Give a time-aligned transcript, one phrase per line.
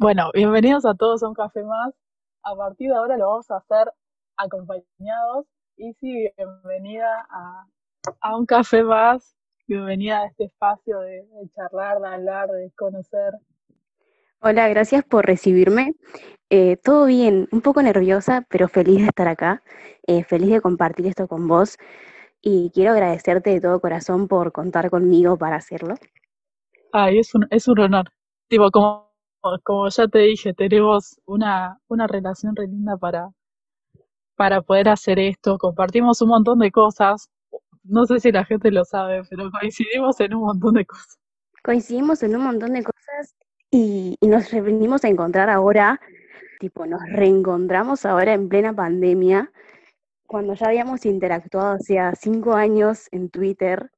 [0.00, 1.92] Bueno, bienvenidos a todos a un café más.
[2.42, 3.92] A partir de ahora lo vamos a hacer
[4.38, 5.44] acompañados.
[5.76, 7.66] Y sí, bienvenida a,
[8.22, 9.36] a un café más.
[9.68, 13.34] Bienvenida a este espacio de, de charlar, de hablar, de conocer.
[14.40, 15.92] Hola, gracias por recibirme.
[16.48, 19.62] Eh, todo bien, un poco nerviosa, pero feliz de estar acá,
[20.06, 21.76] eh, feliz de compartir esto con vos
[22.40, 25.96] y quiero agradecerte de todo corazón por contar conmigo para hacerlo.
[26.90, 28.06] Ay, es un, es un honor.
[28.48, 29.09] Tipo, como,
[29.62, 33.30] como ya te dije, tenemos una, una relación re linda para,
[34.36, 35.58] para poder hacer esto.
[35.58, 37.30] Compartimos un montón de cosas.
[37.82, 41.18] No sé si la gente lo sabe, pero coincidimos en un montón de cosas.
[41.62, 43.34] Coincidimos en un montón de cosas
[43.70, 46.00] y, nos venimos a encontrar ahora,
[46.58, 49.52] tipo, nos reencontramos ahora en plena pandemia,
[50.26, 53.90] cuando ya habíamos interactuado hacía cinco años en Twitter,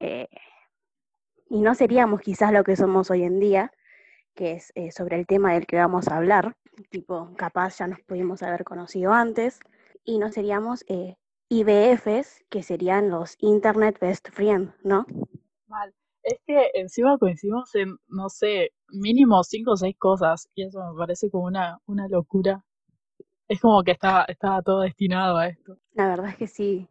[0.00, 0.28] eh,
[1.48, 3.72] y no seríamos quizás lo que somos hoy en día,
[4.34, 6.56] que es eh, sobre el tema del que vamos a hablar,
[6.90, 9.60] tipo, capaz ya nos pudimos haber conocido antes,
[10.04, 11.16] y no seríamos eh,
[11.48, 15.06] IBFs, que serían los Internet Best Friends, ¿no?
[15.66, 15.92] Mal.
[16.22, 20.98] Es que encima coincidimos en, no sé, mínimo cinco o seis cosas, y eso me
[20.98, 22.64] parece como una, una locura.
[23.48, 25.76] Es como que estaba, estaba todo destinado a esto.
[25.94, 26.86] La verdad es que sí.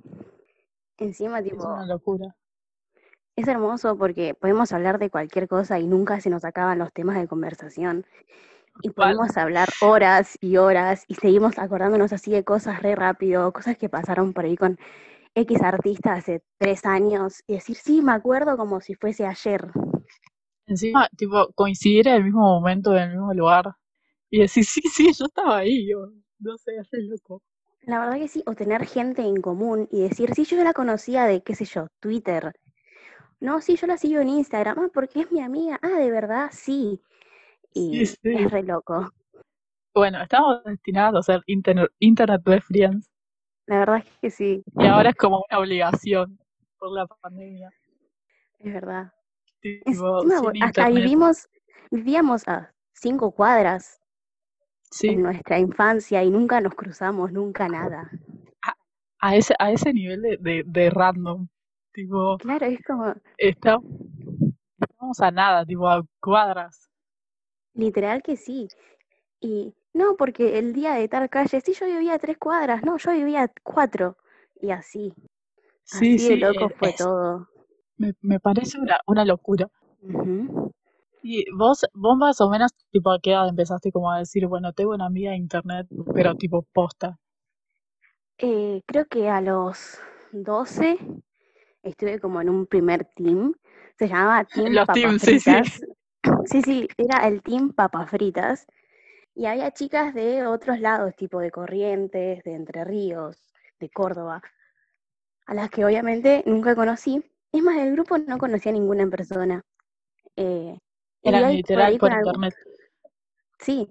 [0.97, 2.35] Encima, Es tipo, una locura.
[3.41, 7.17] Es hermoso porque podemos hablar de cualquier cosa y nunca se nos acaban los temas
[7.17, 8.05] de conversación.
[8.81, 13.77] Y podemos hablar horas y horas y seguimos acordándonos así de cosas re rápido, cosas
[13.77, 14.77] que pasaron por ahí con
[15.35, 19.71] X artista hace tres años y decir, sí, me acuerdo como si fuese ayer.
[20.67, 23.73] Encima, tipo, coincidir en el mismo momento, en el mismo lugar,
[24.29, 26.07] y decir, sí, sí, yo estaba ahí, yo,
[26.39, 27.41] no sé, es loco.
[27.83, 31.25] La verdad que sí, o tener gente en común y decir, sí, yo la conocía
[31.25, 32.53] de, qué sé yo, Twitter.
[33.41, 34.77] No, sí, yo la sigo en Instagram.
[34.79, 35.79] Ah, porque es mi amiga.
[35.81, 37.01] Ah, de verdad, sí.
[37.73, 38.17] Y sí.
[38.23, 39.11] es re loco.
[39.93, 43.11] Bueno, estamos destinados a ser internet, internet best friends,
[43.65, 46.39] La verdad es que sí, y ahora es como una obligación
[46.77, 47.69] por la pandemia.
[48.59, 49.11] es verdad.
[49.61, 50.23] Tipo,
[50.61, 51.49] hasta vivimos,
[51.91, 53.99] vivíamos a cinco cuadras
[55.01, 58.09] en nuestra infancia y nunca nos cruzamos, nunca nada.
[59.19, 61.47] a ese, a ese nivel de, de, de random.
[61.93, 63.77] Tipo, Claro, es como, está,
[64.79, 66.89] estamos a nada, tipo, a cuadras.
[67.73, 68.69] literal que sí.
[69.41, 72.97] Y no, porque el día de tal calle, sí, yo vivía a tres cuadras, no,
[72.97, 74.17] yo vivía a cuatro.
[74.61, 75.13] Y así,
[75.83, 77.49] Sí, así de sí, loco es- fue todo.
[77.97, 79.69] me, me parece una, una locura.
[81.23, 84.71] Y vos, vos más o menos, tipo, a qué edad empezaste como a decir, bueno,
[84.73, 87.17] tengo una amiga de internet, pero tipo posta.
[88.39, 89.99] Eh, creo que a los
[90.33, 90.97] 12
[91.83, 93.53] estuve como en un primer team,
[93.97, 95.59] se llamaba Team Los Papas teams, sí, sí.
[95.59, 95.81] Fritas.
[96.45, 98.67] Sí, sí, era el Team Papas Fritas.
[99.35, 103.37] Y había chicas de otros lados, tipo de Corrientes, de Entre Ríos,
[103.79, 104.41] de Córdoba,
[105.45, 107.23] a las que obviamente nunca conocí.
[107.51, 109.61] Es más, del grupo no conocía a ninguna en persona.
[110.37, 110.77] Eh,
[111.23, 112.53] Eran ahí por literal por algún, internet.
[113.59, 113.89] sí,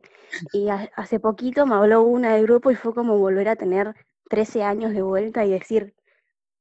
[0.53, 3.95] y ha- hace poquito me habló una del grupo y fue como volver a tener
[4.29, 5.95] 13 años de vuelta y decir,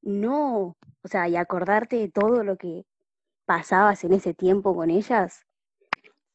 [0.01, 2.85] no, o sea, y acordarte de todo lo que
[3.45, 5.45] pasabas en ese tiempo con ellas,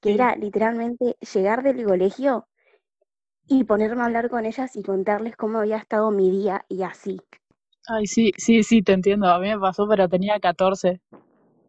[0.01, 0.15] que Sí.
[0.15, 2.47] era literalmente llegar del colegio
[3.49, 7.19] y ponerme a hablar con ellas y contarles cómo había estado mi día y así.
[7.89, 9.27] Ay, sí, sí, sí, te entiendo.
[9.29, 11.01] A mí me pasó, pero tenía 14.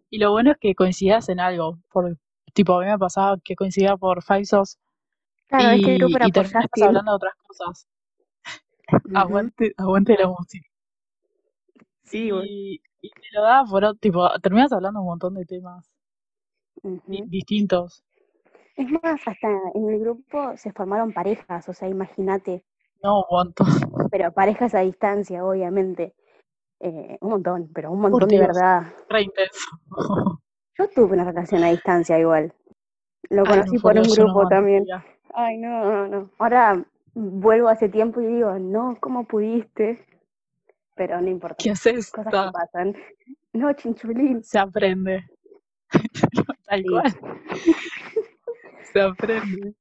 [0.09, 1.79] Y lo bueno es que coincidías en algo.
[1.91, 2.17] Por,
[2.53, 4.77] tipo, a mí me pasaba que coincidía por Five Sos
[5.47, 6.45] Claro, es que el grupo y, era y por
[6.83, 7.87] hablando de otras cosas.
[9.13, 10.69] Aguante, aguante la música.
[12.05, 15.91] Sí, Y, y te lo daba por, tipo, terminas hablando un montón de temas
[17.07, 18.03] distintos.
[18.77, 22.63] Es más, hasta en el grupo se formaron parejas, o sea, imagínate,
[23.03, 23.67] No, un montón.
[24.11, 26.13] pero parejas a distancia, obviamente.
[26.81, 28.83] Eh, un montón, pero un montón de verdad.
[29.09, 29.69] re intenso.
[30.77, 32.53] Yo tuve una relación a distancia igual.
[33.29, 34.85] Lo Ay, no, conocí por un no grupo también.
[35.33, 36.29] Ay, no, no, no.
[36.37, 40.05] Ahora vuelvo ese tiempo y digo, no, ¿cómo pudiste?
[40.95, 42.11] Pero no importa, ¿Qué haces?
[42.11, 42.95] cosas que pasan.
[43.53, 44.43] No, chinchulín.
[44.43, 45.25] Se aprende.
[46.65, 47.19] Tal cual.
[48.91, 49.75] Se aprende.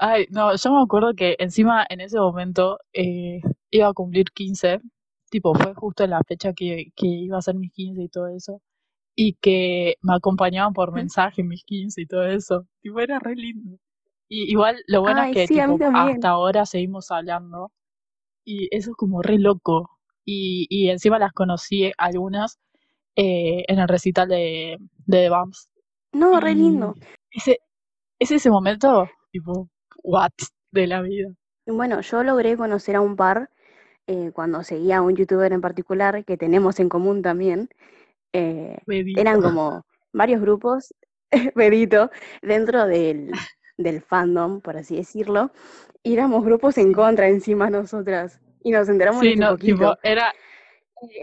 [0.00, 3.40] Ay, no, yo me acuerdo que encima en ese momento eh,
[3.70, 4.80] iba a cumplir 15,
[5.30, 8.28] tipo fue justo en la fecha que, que iba a ser mis 15 y todo
[8.28, 8.60] eso,
[9.14, 13.36] y que me acompañaban por mensaje en mis 15 y todo eso, tipo era re
[13.36, 13.78] lindo.
[14.28, 17.70] Y igual lo bueno es que sí, tipo hasta ahora seguimos hablando
[18.44, 19.90] y eso es como re loco.
[20.24, 22.58] Y, y encima las conocí algunas
[23.16, 25.68] eh, en el recital de, de The Bumps.
[26.12, 26.94] No, re lindo.
[27.30, 27.58] ese,
[28.18, 29.68] es ese momento, tipo,
[30.02, 30.32] what,
[30.70, 31.28] de la vida.
[31.66, 33.50] Bueno, yo logré conocer a un par
[34.06, 37.68] eh, cuando seguía a un youtuber en particular que tenemos en común también.
[38.32, 38.78] Eh,
[39.16, 40.94] eran como varios grupos,
[41.54, 42.10] Pedito,
[42.42, 43.32] dentro del,
[43.76, 45.52] del fandom, por así decirlo,
[46.02, 48.40] y éramos grupos en contra encima nosotras.
[48.64, 50.32] Y nos enteramos sí, no, Tipo, era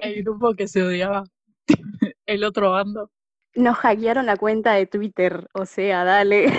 [0.02, 1.24] el grupo que se odiaba,
[2.26, 3.12] el otro bando.
[3.56, 6.52] Nos hackearon la cuenta de Twitter, o sea, dale.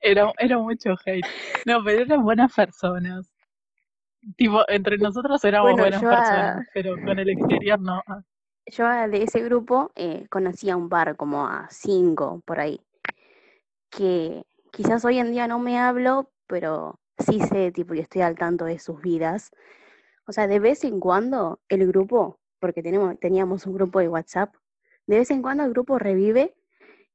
[0.00, 1.26] Era, era mucho hate.
[1.64, 3.32] No, pero eran buenas personas.
[4.36, 8.02] Tipo, entre nosotros éramos buenas personas, pero con el exterior no.
[8.66, 12.80] Yo de ese grupo eh, conocía un par, como a cinco por ahí,
[13.90, 18.36] que quizás hoy en día no me hablo, pero sí sé, tipo, y estoy al
[18.36, 19.50] tanto de sus vidas.
[20.26, 24.54] O sea, de vez en cuando el grupo, porque tenemos, teníamos un grupo de WhatsApp,
[25.06, 26.54] de vez en cuando el grupo revive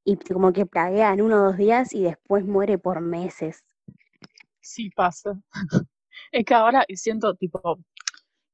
[0.04, 3.64] y como que plaguea en uno o dos días y después muere por meses.
[4.60, 5.40] Sí pasa.
[6.32, 7.78] es que ahora siento tipo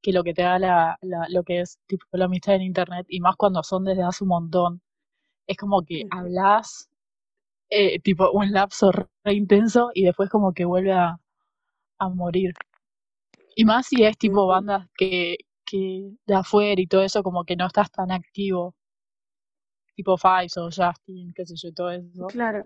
[0.01, 3.19] que lo que te da la, lo que es tipo la amistad en internet y
[3.19, 4.81] más cuando son desde hace un montón,
[5.47, 6.89] es como que hablas
[7.69, 11.19] eh, tipo un lapso re intenso y después como que vuelve a,
[11.99, 12.53] a morir.
[13.55, 17.55] Y más si es tipo bandas que, que de afuera y todo eso, como que
[17.55, 18.75] no estás tan activo.
[19.95, 22.27] Tipo Fives o Justin, qué sé yo, todo eso.
[22.27, 22.63] Claro.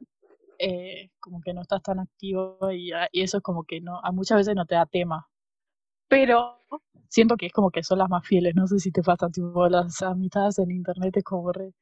[0.60, 4.00] Eh, como que no estás tan activo y, ah, y, eso es como que no,
[4.04, 5.28] a muchas veces no te da tema.
[6.08, 6.62] Pero
[7.10, 9.68] siento que es como que son las más fieles, no sé si te pasa, tipo
[9.70, 11.74] las amistades en internet es como re,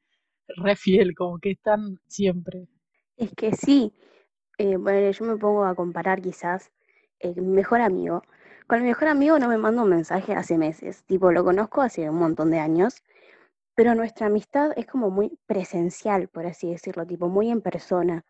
[0.56, 2.68] re fiel, como que están siempre.
[3.16, 3.92] Es que sí,
[4.56, 6.70] eh, bueno, yo me pongo a comparar quizás
[7.22, 8.22] mi mejor amigo.
[8.66, 12.08] Con mi mejor amigo no me mando un mensaje hace meses, tipo lo conozco hace
[12.08, 13.02] un montón de años,
[13.74, 18.24] pero nuestra amistad es como muy presencial, por así decirlo, tipo muy en persona.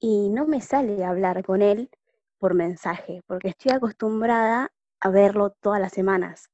[0.00, 1.90] Y no me sale hablar con él
[2.38, 6.50] por mensaje, porque estoy acostumbrada a verlo todas las semanas.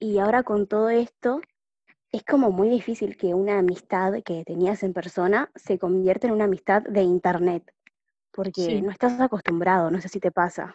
[0.00, 1.40] Y ahora con todo esto,
[2.10, 6.44] es como muy difícil que una amistad que tenías en persona se convierta en una
[6.44, 7.72] amistad de internet,
[8.30, 10.74] porque no estás acostumbrado, no sé si te pasa.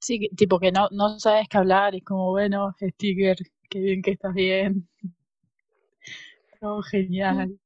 [0.00, 3.36] Sí, tipo que no, no sabes qué hablar, es como, bueno, sticker,
[3.68, 4.88] qué bien que estás bien.
[6.60, 7.58] Todo genial.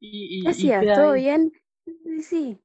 [0.00, 1.52] Y, y, ¿Todo bien?
[2.20, 2.58] Sí.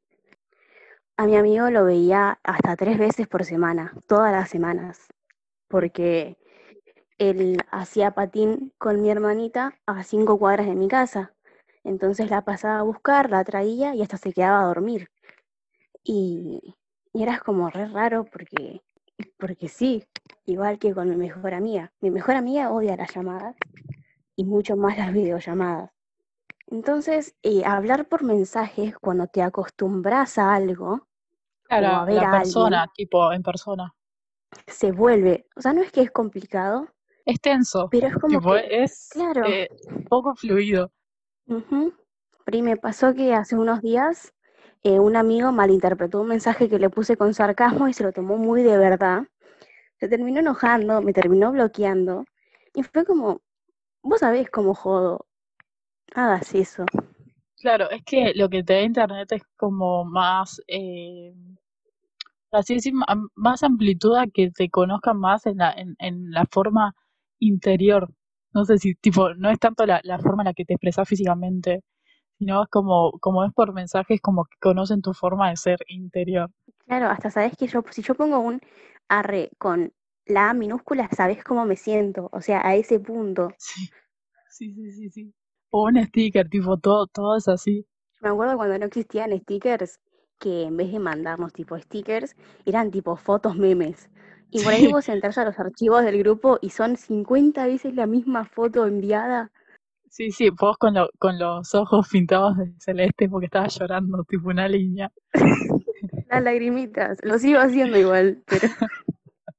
[1.18, 5.07] A mi amigo lo veía hasta tres veces por semana, todas las semanas,
[5.69, 6.38] porque
[7.19, 11.33] él hacía patín con mi hermanita a cinco cuadras de mi casa.
[11.83, 15.09] Entonces la pasaba a buscar, la traía y hasta se quedaba a dormir.
[16.03, 16.75] Y,
[17.13, 18.81] y era como re raro porque,
[19.37, 20.03] porque sí,
[20.45, 21.91] igual que con mi mejor amiga.
[21.99, 23.55] Mi mejor amiga odia las llamadas
[24.35, 25.91] y mucho más las videollamadas.
[26.67, 31.07] Entonces, eh, hablar por mensajes cuando te acostumbras a algo,
[31.63, 33.95] claro, a ver la persona, tipo en persona,
[34.67, 36.87] se vuelve, o sea, no es que es complicado,
[37.27, 37.89] es tenso.
[37.89, 39.45] Pero es como que, es claro.
[39.45, 39.69] Eh,
[40.09, 40.91] poco fluido.
[41.47, 41.91] Uh
[42.61, 44.33] me pasó que hace unos días
[44.83, 48.38] eh, un amigo malinterpretó un mensaje que le puse con sarcasmo y se lo tomó
[48.38, 49.24] muy de verdad.
[50.00, 52.25] Se terminó enojando, me terminó bloqueando.
[52.74, 53.41] Y fue como,
[54.03, 55.25] vos sabés cómo jodo,
[56.15, 56.86] hagas eso.
[57.60, 61.34] Claro, es que lo que te da internet es como más, eh,
[62.51, 62.93] así decir,
[63.36, 66.96] más amplitud a que te conozcan más en la, en, en la forma
[67.39, 68.10] interior.
[68.53, 71.07] No sé si, tipo, no es tanto la, la forma en la que te expresas
[71.07, 71.84] físicamente,
[72.38, 76.51] sino es como, como es por mensajes, como que conocen tu forma de ser interior.
[76.86, 78.60] Claro, hasta sabes que yo, si yo pongo un
[79.10, 79.94] arre con
[80.25, 83.50] la A minúscula, sabes cómo me siento, o sea, a ese punto.
[83.58, 83.89] Sí,
[84.50, 85.10] sí, sí, sí.
[85.12, 85.34] sí.
[85.70, 87.86] O un sticker, tipo, todo, todo es así.
[88.22, 90.00] Me acuerdo cuando no existían stickers,
[90.38, 94.10] que en vez de mandarnos tipo stickers, eran tipo fotos memes.
[94.51, 98.06] Y por ahí vos entras a los archivos del grupo y son 50 veces la
[98.06, 99.51] misma foto enviada.
[100.09, 104.49] Sí, sí, vos con, lo, con los ojos pintados de celeste porque estabas llorando, tipo
[104.49, 105.11] una línea.
[106.29, 108.67] Las lagrimitas, lo sigo haciendo igual, pero...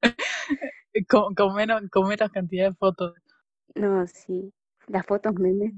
[1.08, 3.14] con, con, menos, con menos cantidad de fotos.
[3.74, 4.52] No, sí,
[4.86, 5.72] las fotos memes.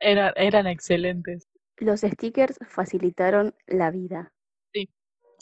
[0.00, 1.48] Era, eran excelentes.
[1.78, 4.32] Los stickers facilitaron la vida.
[4.72, 4.88] Sí,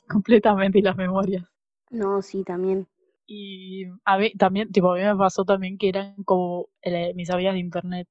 [0.08, 1.44] completamente, y las memorias.
[1.90, 2.87] No, sí, también.
[3.26, 7.30] Y a mí también, tipo, a mí me pasó también que eran como eh, mis
[7.30, 8.08] amigas de internet,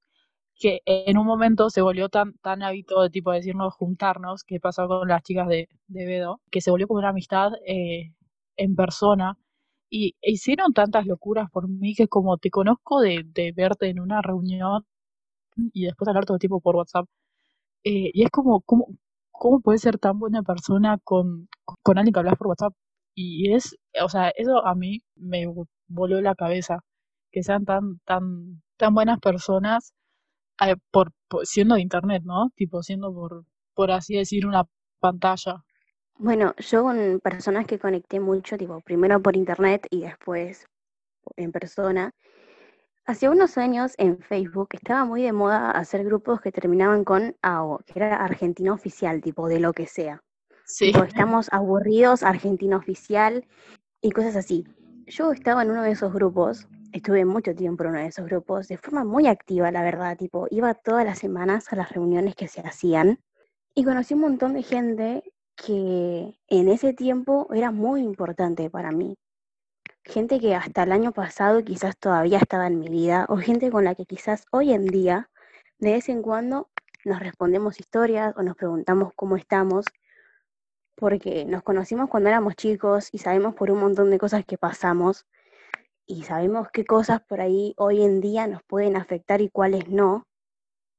[0.58, 4.88] que en un momento se volvió tan, tan hábito de tipo decirnos juntarnos, que pasó
[4.88, 8.14] con las chicas de, de Bedo, que se volvió como una amistad eh,
[8.58, 9.38] en persona.
[9.90, 14.00] Y e hicieron tantas locuras por mí que como te conozco de, de verte en
[14.00, 14.84] una reunión
[15.74, 17.08] y después hablar todo el tiempo por WhatsApp,
[17.84, 18.88] eh, y es como, como,
[19.32, 21.48] ¿cómo puedes ser tan buena persona con,
[21.84, 22.74] con alguien que hablas por WhatsApp?
[23.16, 25.46] Y es, o sea, eso a mí me
[25.88, 26.80] voló la cabeza,
[27.32, 29.94] que sean tan, tan, tan buenas personas
[30.62, 31.12] eh, por,
[31.44, 32.52] siendo de internet, ¿no?
[32.56, 34.66] Tipo, siendo por, por así decir, una
[35.00, 35.64] pantalla.
[36.18, 40.68] Bueno, yo con personas que conecté mucho, tipo, primero por internet y después
[41.36, 42.14] en persona.
[43.06, 47.80] Hace unos años en Facebook estaba muy de moda hacer grupos que terminaban con AO,
[47.86, 50.24] que era Argentina Oficial, tipo de lo que sea.
[50.66, 50.92] Sí.
[51.08, 53.46] estamos aburridos, Argentina Oficial
[54.02, 54.66] y cosas así.
[55.06, 58.70] Yo estaba en uno de esos grupos, estuve mucho tiempo en uno de esos grupos,
[58.70, 62.48] de forma muy activa, la verdad, tipo, iba todas las semanas a las reuniones que
[62.48, 63.20] se hacían
[63.74, 65.24] y conocí un montón de gente
[65.58, 69.18] que en ese tiempo era muy importante para mí.
[70.06, 73.84] Gente que hasta el año pasado quizás todavía estaba en mi vida, o gente con
[73.84, 75.30] la que quizás hoy en día,
[75.80, 76.70] de vez en cuando,
[77.04, 79.86] nos respondemos historias o nos preguntamos cómo estamos,
[80.96, 85.26] porque nos conocimos cuando éramos chicos y sabemos por un montón de cosas que pasamos,
[86.08, 90.28] y sabemos qué cosas por ahí hoy en día nos pueden afectar y cuáles no.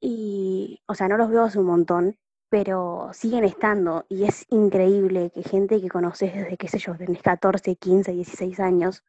[0.01, 2.17] Y, o sea, no los veo hace un montón,
[2.49, 7.23] pero siguen estando y es increíble que gente que conoces desde, qué sé yo, tenés
[7.23, 9.05] 14, 15, 16 años,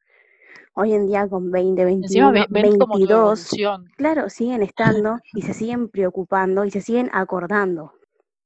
[0.73, 3.51] hoy en día con 20, 21, 22,
[3.95, 7.93] claro, siguen estando y se siguen preocupando y se siguen acordando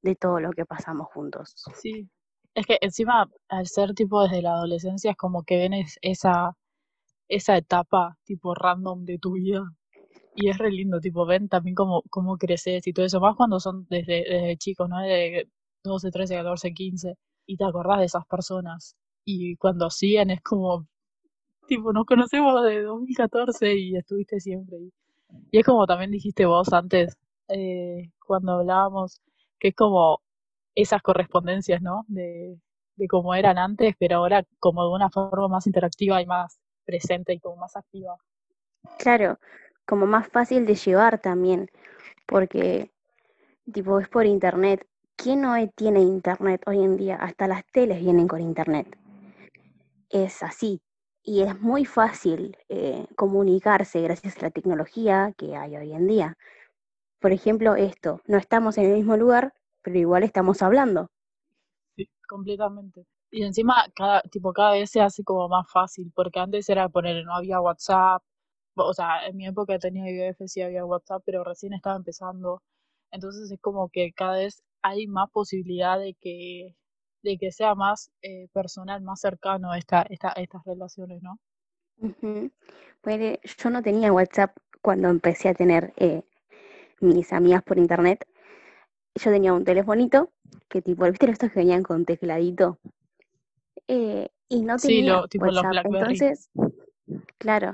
[0.01, 1.53] de todo lo que pasamos juntos.
[1.75, 2.09] Sí,
[2.55, 6.55] es que encima al ser tipo desde la adolescencia es como que ven esa,
[7.31, 9.63] esa etapa tipo random de tu vida
[10.35, 13.59] y es re lindo, tipo, ven también cómo, cómo creces y todo eso, más cuando
[13.59, 14.99] son desde, desde chicos, ¿no?
[15.01, 15.49] De
[15.83, 18.95] 12, 13, 14, 15, y te acordás de esas personas.
[19.25, 20.87] Y cuando siguen es como,
[21.67, 24.77] tipo, nos conocemos de 2014 y estuviste siempre.
[24.79, 24.93] Y,
[25.51, 27.17] y es como también dijiste vos antes,
[27.49, 29.21] eh, cuando hablábamos,
[29.59, 30.21] que es como
[30.75, 32.05] esas correspondencias, ¿no?
[32.07, 32.57] De,
[32.95, 37.33] de cómo eran antes, pero ahora como de una forma más interactiva y más presente
[37.33, 38.17] y como más activa.
[38.97, 39.37] Claro,
[39.85, 41.69] como más fácil de llevar también,
[42.27, 42.91] porque
[43.73, 44.87] tipo es por internet.
[45.17, 47.17] ¿Quién no tiene internet hoy en día?
[47.17, 48.97] Hasta las teles vienen con internet.
[50.11, 50.79] Es así.
[51.23, 56.37] Y es muy fácil eh, comunicarse gracias a la tecnología que hay hoy en día.
[57.19, 61.09] Por ejemplo, esto, no estamos en el mismo lugar, pero igual estamos hablando.
[61.95, 63.05] Sí, completamente.
[63.31, 67.23] Y encima, cada, tipo, cada vez se hace como más fácil, porque antes era poner,
[67.25, 68.21] no había WhatsApp,
[68.75, 72.61] o sea, en mi época tenía IBF, sí había WhatsApp, pero recién estaba empezando.
[73.11, 76.75] Entonces es como que cada vez hay más posibilidad de que,
[77.23, 81.37] de que sea más eh, personal, más cercano esta, esta, estas relaciones, ¿no?
[83.01, 86.23] Pues yo no tenía WhatsApp cuando empecé a tener eh,
[86.99, 88.27] mis amigas por internet.
[89.15, 90.31] Yo tenía un telefonito
[90.67, 92.79] que tipo, ¿viste estos que venían con tecladito?
[93.87, 95.85] Eh, y no tenía sí, WhatsApp.
[95.85, 96.49] Entonces,
[97.37, 97.73] claro,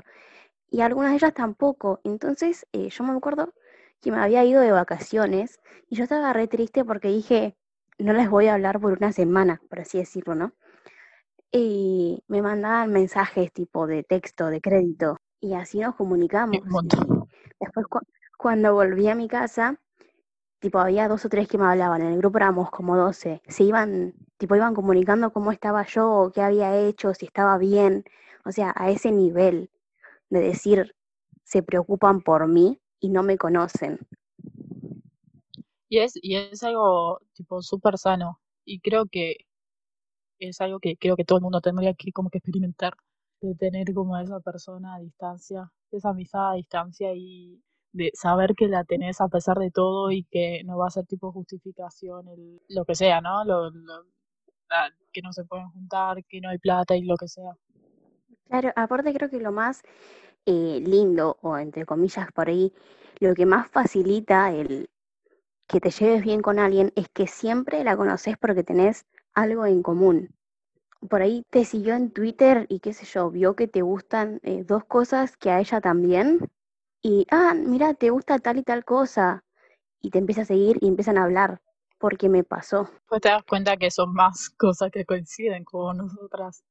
[0.70, 2.00] y algunas de ellas tampoco.
[2.04, 3.52] Entonces eh, yo me acuerdo
[4.00, 7.56] que me había ido de vacaciones y yo estaba re triste porque dije,
[7.98, 10.52] no les voy a hablar por una semana, por así decirlo, ¿no?
[11.50, 16.60] Y me mandaban mensajes tipo de texto, de crédito, y así nos comunicamos.
[17.58, 17.86] después
[18.36, 19.80] cuando volví a mi casa,
[20.60, 23.64] tipo había dos o tres que me hablaban, en el grupo éramos como doce, se
[23.64, 28.04] iban, tipo iban comunicando cómo estaba yo, qué había hecho, si estaba bien,
[28.44, 29.70] o sea, a ese nivel
[30.30, 30.94] de decir,
[31.44, 33.98] se preocupan por mí y no me conocen.
[35.88, 38.40] Y es, y es algo tipo súper sano.
[38.64, 39.36] Y creo que
[40.38, 42.94] es algo que creo que todo el mundo tendría que como que experimentar,
[43.40, 47.62] de tener como esa persona a distancia, esa amistad a distancia y
[47.98, 51.04] de saber que la tenés a pesar de todo y que no va a ser
[51.04, 53.44] tipo justificación, el, lo que sea, ¿no?
[53.44, 53.70] Lo,
[55.12, 57.52] que no se pueden juntar, que no hay plata y lo que sea.
[58.48, 59.82] Claro, aparte creo que lo más
[60.46, 62.72] eh, lindo, o entre comillas por ahí,
[63.20, 64.88] lo que más facilita el
[65.66, 69.82] que te lleves bien con alguien es que siempre la conoces porque tenés algo en
[69.82, 70.30] común.
[71.08, 74.64] Por ahí te siguió en Twitter y qué sé yo, vio que te gustan eh,
[74.64, 76.40] dos cosas que a ella también.
[77.02, 79.44] Y, ah, mira, te gusta tal y tal cosa.
[80.00, 81.60] Y te empieza a seguir y empiezan a hablar
[81.98, 82.88] porque me pasó.
[83.08, 86.62] Pues te das cuenta que son más cosas que coinciden con nosotras.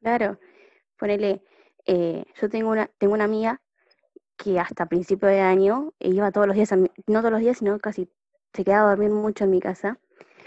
[0.00, 0.38] Claro,
[0.98, 1.42] ponele,
[1.86, 3.60] eh, yo tengo una, tengo una amiga
[4.36, 8.10] que hasta principio de año iba todos los días, no todos los días, sino casi
[8.52, 9.98] se quedaba a dormir mucho en mi casa.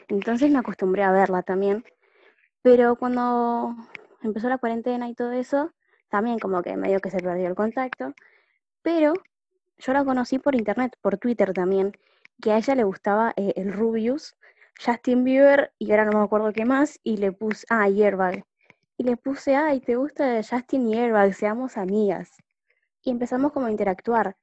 [0.08, 1.84] Entonces me acostumbré a verla también.
[2.62, 3.75] Pero cuando
[4.22, 5.72] empezó la cuarentena y todo eso,
[6.10, 8.13] también como que medio que se perdió el contacto.
[8.81, 9.13] Pero
[9.77, 11.93] yo la conocí por internet, por Twitter también,
[12.41, 14.36] que a ella le gustaba eh, el Rubius,
[14.83, 18.45] Justin Bieber y ahora no me acuerdo qué más, y le puse, ah, Airbag.
[18.98, 21.33] Y le puse, ay, ¿te gusta Justin y Airbag?
[21.33, 22.31] Seamos amigas.
[23.01, 24.36] Y empezamos como a interactuar.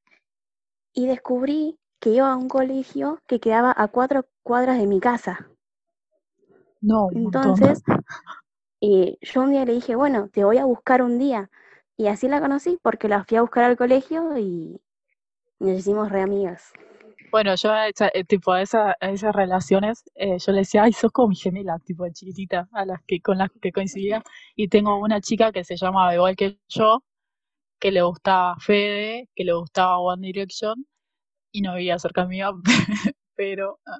[0.92, 5.48] Y descubrí que iba a un colegio que quedaba a cuatro cuadras de mi casa.
[6.80, 7.82] No, Entonces,
[8.80, 11.50] eh, yo un día le dije, bueno, te voy a buscar un día.
[11.96, 14.80] Y así la conocí porque la fui a buscar al colegio y
[15.58, 16.72] nos hicimos re amigas.
[17.30, 20.92] Bueno, yo a eh, tipo a, esa, a esas relaciones, eh, yo le decía, ay,
[20.92, 24.22] sos como mi gemela, tipo chiquitita, a las que con las que coincidía.
[24.54, 27.02] Y tengo una chica que se llamaba igual que yo,
[27.80, 30.86] que le gustaba Fede, que le gustaba One Direction,
[31.52, 32.50] y no vivía cerca mía,
[33.36, 33.98] pero ah,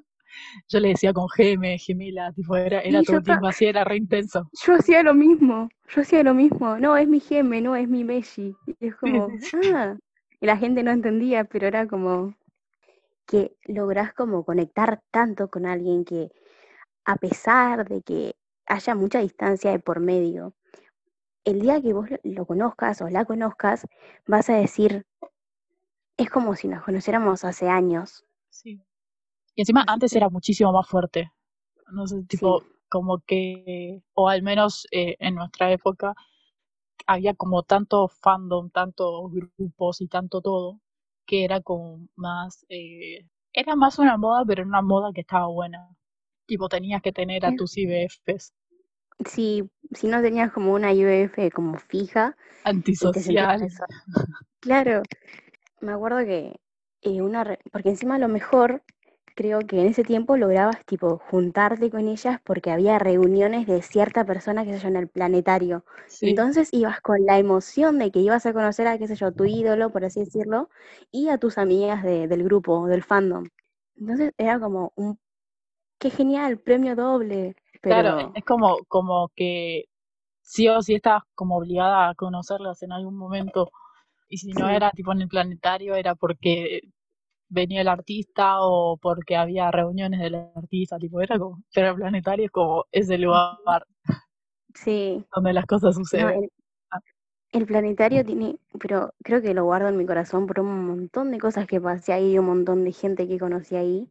[0.67, 3.97] yo le decía con geme, gemela, tipo, era, era todo el tiempo así, era re
[3.97, 4.49] intenso.
[4.65, 6.77] Yo hacía lo mismo, yo hacía lo mismo.
[6.77, 8.55] No, es mi geme, no, es mi Messi.
[8.79, 9.27] Y es como,
[9.75, 9.95] ah.
[10.39, 12.35] Y la gente no entendía, pero era como
[13.25, 16.31] que lográs como conectar tanto con alguien que
[17.05, 20.53] a pesar de que haya mucha distancia de por medio,
[21.45, 23.87] el día que vos lo, lo conozcas o la conozcas,
[24.25, 25.05] vas a decir,
[26.17, 28.25] es como si nos conociéramos hace años.
[28.49, 28.81] Sí.
[29.57, 31.33] Y encima antes era muchísimo más fuerte.
[31.91, 36.15] No sé, sí, tipo, como que, o al menos eh, en nuestra época,
[37.07, 40.79] había como tanto fandom, tantos grupos y tanto todo,
[41.25, 45.89] que era como más, eh, era más una moda, pero una moda que estaba buena.
[46.47, 48.53] Tipo, tenías que tener a tus IBFs,
[49.25, 53.71] si, si no tenías como una IBF como fija antisocial.
[54.59, 55.03] Claro,
[55.81, 56.59] me acuerdo que
[57.01, 58.83] eh, una, re- porque encima a lo mejor
[59.37, 64.25] creo que en ese tiempo lograbas tipo juntarte con ellas porque había reuniones de cierta
[64.25, 65.85] persona, qué sé yo, en el planetario.
[66.05, 69.33] Sí, Entonces ibas con la emoción de que ibas a conocer a, qué sé yo,
[69.33, 70.69] tu ídolo, por así decirlo,
[71.11, 73.45] y a tus amigas de- del grupo, del fandom.
[73.97, 75.19] Entonces era como un,
[75.99, 79.85] qué genial, premio doble, claro, es como, como que
[80.41, 83.71] sí o sí estabas como obligada a conocerlas en algún momento.
[84.29, 86.81] Y si no sí, era tipo en el planetario, era porque
[87.49, 92.45] venía el artista o porque había reuniones del artista, tipo, era como, pero el planetario
[92.45, 93.57] es como ese lugar
[94.75, 95.25] sí.
[95.33, 96.31] donde las cosas No, suceden.
[96.31, 96.51] el,
[96.91, 96.99] Ah,
[97.51, 101.39] el planetario tiene, pero creo que lo guardo en mi corazón por un montón de
[101.39, 104.09] cosas que pasé ahí un montón de gente que conocí ahí.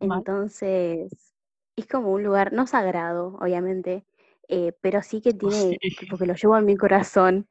[0.00, 1.34] Entonces,
[1.76, 4.04] es como un lugar, no sagrado, obviamente,
[4.48, 5.34] eh, pero sí que
[5.70, 5.76] Sí.
[5.76, 7.48] tiene, tipo, que lo llevo en mi corazón,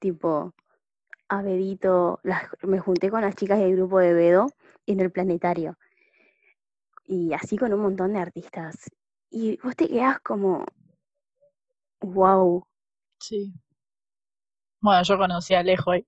[0.00, 0.54] tipo,
[1.28, 4.46] a Bedito, las, me junté con las chicas del grupo de Bedo
[4.86, 5.76] en el planetario,
[7.04, 8.90] y así con un montón de artistas.
[9.30, 10.64] Y vos te quedás como,
[12.00, 12.66] wow,
[13.20, 13.52] Sí.
[14.80, 16.06] Bueno, yo conocí a Alejo ahí,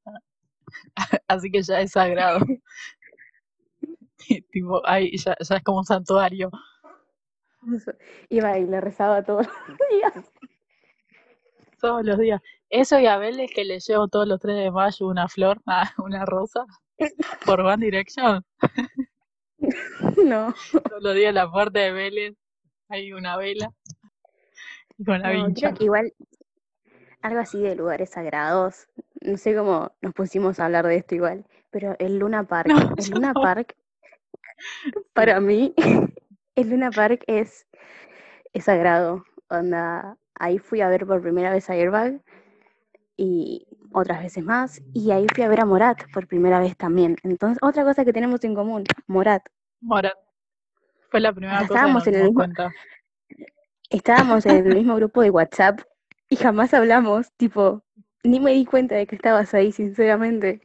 [1.28, 2.40] así que ya es sagrado.
[4.52, 6.50] tipo, ahí ya, ya es como un santuario.
[8.28, 10.32] iba y le rezaba todos los días.
[11.80, 12.40] Todos los días.
[12.70, 15.60] Eso y a Vélez que le llevo todos los 3 de mayo una flor,
[15.98, 16.64] una rosa,
[17.44, 18.44] por One Direction.
[20.24, 20.54] No,
[20.88, 22.34] Todos los días la puerta de Vélez
[22.88, 23.72] hay una vela
[24.96, 25.68] y con la no, vincha.
[25.68, 26.12] creo que igual
[27.22, 28.88] algo así de lugares sagrados,
[29.20, 32.94] no sé cómo nos pusimos a hablar de esto igual, pero el Luna Park, No,
[32.96, 33.42] el Luna no.
[33.42, 33.76] Park
[35.12, 35.74] para mí,
[36.54, 37.66] el Luna Park es,
[38.52, 39.24] es sagrado.
[39.50, 42.20] Onda, ahí fui a ver por primera vez a Airbag
[43.18, 47.16] y otras veces más, y ahí fui a ver a Morat por primera vez también.
[47.24, 49.42] Entonces, otra cosa que tenemos en común, Morat.
[49.80, 50.16] Morat.
[51.10, 52.72] Fue la primera cosa que nos estábamos en el mismo, cuenta.
[53.90, 55.80] estábamos en el mismo grupo de WhatsApp
[56.28, 57.82] y jamás hablamos, tipo,
[58.22, 60.60] ni me di cuenta de que estabas ahí, sinceramente,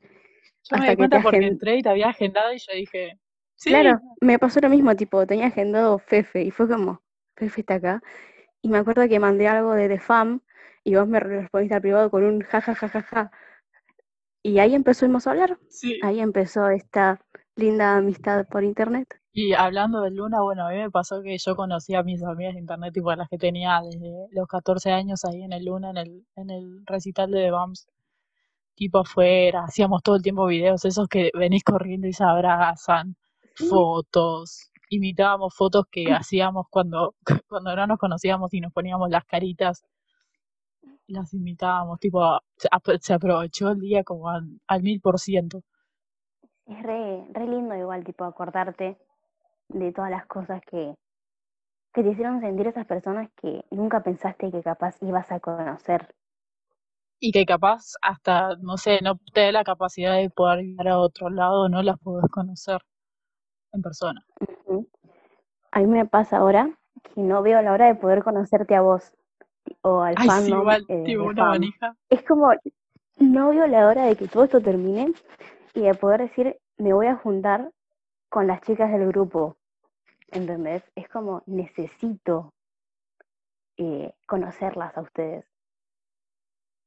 [0.70, 1.50] Yo me di que cuenta porque agen...
[1.54, 3.20] entré y te había agendado y yo dije,
[3.56, 7.02] sí, Claro, me pasó lo mismo, tipo, tenía agendado Fefe y fue como,
[7.36, 8.04] Fefe está acá.
[8.62, 10.42] Y me acuerdo que mandé algo de The Fam
[10.84, 13.32] y vos me respondiste al privado con un ja ja ja ja ja.
[14.42, 15.60] Y ahí empezamos a hablar.
[15.68, 16.00] sí.
[16.00, 17.20] Ahí empezó esta
[17.56, 19.08] linda amistad por internet.
[19.32, 22.54] Y hablando de Luna, bueno, a mí me pasó que yo conocí a mis amigas
[22.54, 25.90] de internet, tipo a las que tenía desde los 14 años ahí en el Luna,
[25.92, 27.88] en el, en el recital de The Bums,
[28.76, 33.16] tipo afuera, hacíamos todo el tiempo videos, esos que venís corriendo y se abrazan,
[33.56, 37.16] Sí, fotos, imitábamos fotos que hacíamos cuando,
[37.50, 39.84] cuando no nos conocíamos y nos poníamos las caritas,
[41.08, 42.22] las imitábamos, tipo,
[42.58, 45.64] se, ap- se aprovechó el día como al, mil por ciento.
[46.66, 48.98] es re, re lindo igual, tipo, acordarte
[49.70, 50.96] de todas las cosas que,
[51.94, 56.14] que te hicieron sentir esas personas que nunca pensaste que capaz ibas a conocer.
[57.20, 61.00] y que capaz hasta, no sé, no te dé la capacidad de poder ir a
[61.00, 62.82] otro lado, no las podés conocer
[63.74, 64.26] en persona.
[65.74, 66.70] A mí me pasa ahora
[67.04, 69.14] que no veo la hora de poder conocerte a vos
[69.82, 71.96] o al Ay, sí, fandom igual, eh, tipo una manija.
[72.10, 72.54] Es como,
[73.20, 75.14] no veo la hora de que todo esto termine
[75.76, 77.72] y de poder decir, me voy a juntar
[78.30, 79.58] con las chicas del grupo,
[80.32, 80.84] ¿entendés?
[80.96, 82.54] Es como, necesito
[83.78, 85.46] eh, conocerlas a ustedes.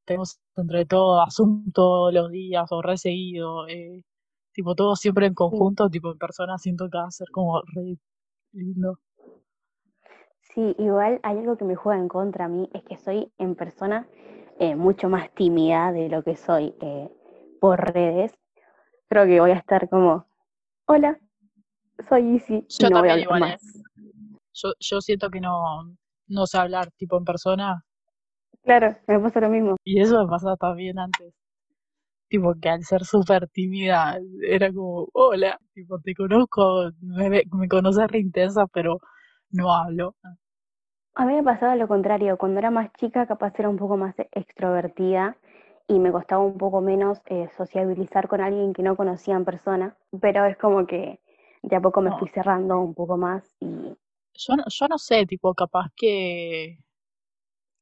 [0.04, 1.22] Tenemos entre todo
[1.72, 3.68] todos los días o re seguido.
[3.68, 4.02] eh,
[4.52, 5.56] tipo, todo siempre en Sí.
[5.56, 7.98] conjunto, tipo en persona, siento que va a ser como re
[8.52, 9.00] lindo.
[10.56, 13.54] Sí, igual hay algo que me juega en contra a mí, es que soy en
[13.56, 14.08] persona
[14.58, 17.10] eh, mucho más tímida de lo que soy eh,
[17.60, 18.32] por redes.
[19.10, 20.24] Creo que voy a estar como,
[20.86, 21.18] hola,
[22.08, 23.58] soy Izzy y Yo no voy a también hablar igual, ¿eh?
[23.58, 23.82] más.
[24.54, 25.94] Yo, yo siento que no,
[26.28, 27.84] no sé hablar, tipo en persona,
[28.64, 29.76] Claro, me pasa lo mismo.
[29.84, 31.34] y eso me pasaba también antes.
[32.28, 38.08] Tipo, que al ser súper tímida, era como, hola, tipo, te conozco, me, me conoces
[38.08, 39.00] re intensa, pero
[39.50, 40.16] no hablo.
[41.16, 44.14] A mí me pasaba lo contrario, cuando era más chica capaz era un poco más
[44.30, 45.36] extrovertida
[45.88, 49.96] y me costaba un poco menos eh, sociabilizar con alguien que no conocía en persona,
[50.20, 51.18] pero es como que
[51.62, 53.96] de a poco me No, fui cerrando un poco más y
[54.34, 56.78] yo no, yo no sé, tipo, capaz que,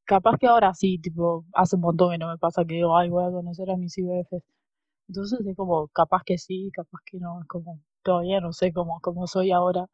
[0.05, 3.09] capaz que ahora sí, tipo, hace un montón que no me pasa que digo, ay,
[3.11, 4.43] voy a conocer a mis IBFs.
[5.09, 9.01] Entonces es como, capaz que sí, capaz que no, es como, todavía no sé cómo,
[9.03, 9.87] cómo soy ahora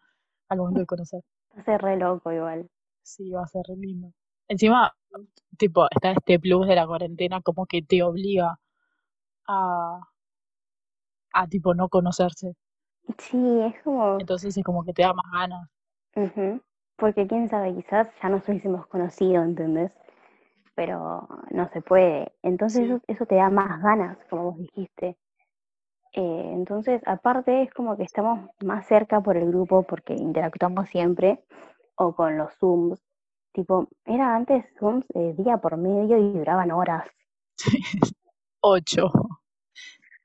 [0.51, 1.23] al momento de conocer.
[1.57, 2.69] hace re loco igual.
[3.03, 4.13] Sí, va a ser re lindo.
[4.49, 4.95] Encima,
[5.59, 8.59] tipo, está este plus de la cuarentena como que te obliga
[9.49, 10.01] a,
[11.33, 12.55] a tipo no conocerse.
[13.19, 15.69] Sí, es como, Entonces es como que te da más ganas.
[16.97, 19.93] porque quién sabe, quizás ya nos hubiésemos conocido, ¿entendés?
[20.77, 22.33] Pero no se puede.
[22.43, 25.17] Entonces Sí, eso, eso te da más ganas, como vos dijiste.
[26.15, 31.41] Eh, entonces, aparte es como que estamos más cerca por el grupo porque interactuamos siempre
[32.01, 32.99] o con los Zooms.
[33.53, 37.05] Tipo, era antes Zooms eh, día por medio y duraban horas.
[38.63, 39.11] 8,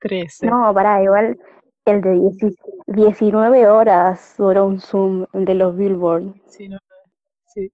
[0.00, 0.46] 13.
[0.46, 1.38] No, pará, igual
[1.84, 2.54] el de 10
[2.86, 6.34] 19 horas duró un Zoom, el de los Billboard.
[6.46, 6.78] Sí, no,
[7.46, 7.70] sí.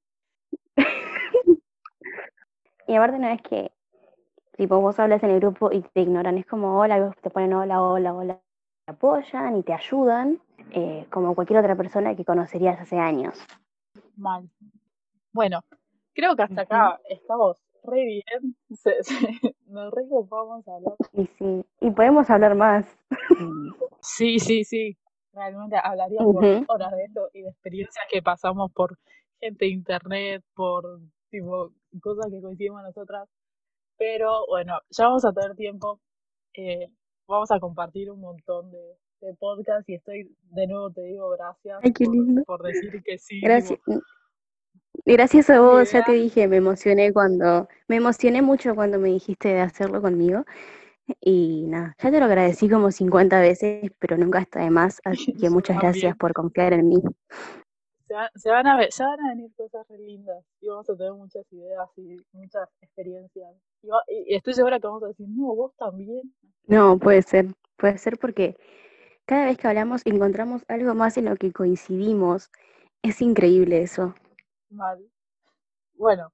[2.89, 3.71] Y aparte no es que,
[4.57, 7.31] tipo, vos hablas en el grupo y te ignoran, es como hola, y vos te
[7.31, 8.41] ponen hola, hola, hola,
[8.85, 10.41] te apoyan y te ayudan,
[10.73, 13.39] eh, como cualquier otra persona que conocerías hace años.
[14.23, 14.49] Mal.
[15.33, 15.61] Bueno,
[16.15, 18.57] creo que hasta acá estamos re bien.
[18.71, 20.95] Se, se- nos re vamos a hablar.
[21.13, 22.87] Y sí, y podemos hablar más.
[24.01, 24.97] Sí, sí, sí.
[25.33, 26.65] Realmente hablaría por Ujú.
[26.69, 28.97] horas de esto y de experiencias que pasamos por
[29.41, 33.29] gente de internet, por tipo cosas que coincidimos nosotras.
[33.99, 36.01] Pero bueno, ya vamos a tener tiempo.
[36.55, 36.89] eh,
[37.27, 41.79] vamos a compartir un montón de, de podcasts y estoy de nuevo te digo gracias
[41.83, 42.45] Ay, qué por, lindo.
[42.45, 43.79] por decir que sí, Gracias.
[45.05, 49.49] Gracias a vos, ya te dije, me emocioné cuando, me emocioné mucho cuando me dijiste
[49.49, 50.45] de hacerlo conmigo.
[51.21, 55.33] Y nada, ya te lo agradecí como 50 veces, pero nunca está de más, así
[55.35, 57.03] que muchas gracias por confiar en mí.
[58.07, 60.89] Se, va- se van a ver, ya van a venir cosas re lindas y vamos
[60.89, 63.51] a tener muchas ideas y muchas experiencias.
[63.83, 66.33] Y, va- y- y estoy segura que vamos a decir, no, vos también.
[66.67, 68.57] No, puede ser, puede ser porque
[69.33, 72.51] cada vez que hablamos encontramos algo más en lo que coincidimos.
[73.01, 74.15] Es increíble eso.
[74.69, 74.99] Mal.
[75.95, 76.31] Bueno,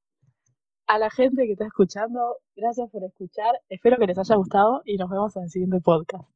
[0.89, 3.55] a la gente que está escuchando, gracias por escuchar.
[3.69, 6.29] Espero que les haya gustado y nos vemos en el siguiente podcast.